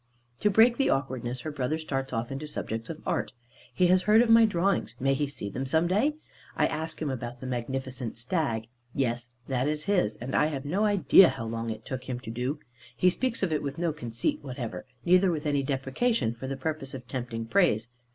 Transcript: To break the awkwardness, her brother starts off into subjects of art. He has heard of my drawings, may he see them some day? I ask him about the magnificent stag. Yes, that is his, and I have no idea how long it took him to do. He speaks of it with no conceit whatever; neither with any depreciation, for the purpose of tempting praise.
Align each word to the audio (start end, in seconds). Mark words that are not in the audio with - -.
To 0.39 0.49
break 0.49 0.77
the 0.77 0.89
awkwardness, 0.89 1.41
her 1.41 1.51
brother 1.51 1.77
starts 1.77 2.11
off 2.11 2.31
into 2.31 2.47
subjects 2.47 2.89
of 2.89 3.03
art. 3.05 3.33
He 3.71 3.85
has 3.85 4.01
heard 4.01 4.23
of 4.23 4.31
my 4.31 4.45
drawings, 4.47 4.95
may 4.99 5.13
he 5.13 5.27
see 5.27 5.47
them 5.47 5.63
some 5.63 5.85
day? 5.87 6.15
I 6.57 6.65
ask 6.65 6.99
him 6.99 7.11
about 7.11 7.39
the 7.39 7.45
magnificent 7.45 8.17
stag. 8.17 8.65
Yes, 8.95 9.29
that 9.47 9.67
is 9.67 9.83
his, 9.83 10.15
and 10.15 10.33
I 10.33 10.47
have 10.47 10.65
no 10.65 10.85
idea 10.85 11.29
how 11.29 11.45
long 11.45 11.69
it 11.69 11.85
took 11.85 12.05
him 12.05 12.19
to 12.21 12.31
do. 12.31 12.57
He 12.97 13.11
speaks 13.11 13.43
of 13.43 13.53
it 13.53 13.61
with 13.61 13.77
no 13.77 13.93
conceit 13.93 14.39
whatever; 14.43 14.87
neither 15.05 15.29
with 15.29 15.45
any 15.45 15.61
depreciation, 15.61 16.33
for 16.33 16.47
the 16.47 16.57
purpose 16.57 16.95
of 16.95 17.07
tempting 17.07 17.45
praise. 17.45 17.89